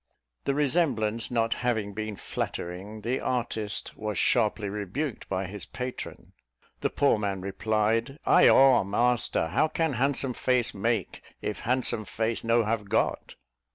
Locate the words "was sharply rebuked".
3.95-5.29